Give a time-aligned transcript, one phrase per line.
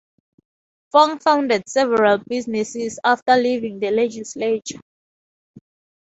[0.91, 4.79] Fong founded several businesses after leaving the legislature.